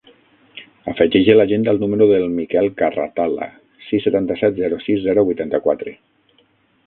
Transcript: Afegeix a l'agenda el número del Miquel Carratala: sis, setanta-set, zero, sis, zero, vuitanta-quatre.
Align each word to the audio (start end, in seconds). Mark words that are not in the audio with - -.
Afegeix 0.91 1.27
a 1.33 1.35
l'agenda 1.39 1.73
el 1.75 1.81
número 1.83 2.07
del 2.11 2.23
Miquel 2.37 2.71
Carratala: 2.79 3.49
sis, 3.89 4.03
setanta-set, 4.07 4.57
zero, 4.63 4.79
sis, 4.87 5.03
zero, 5.09 5.27
vuitanta-quatre. 5.31 5.97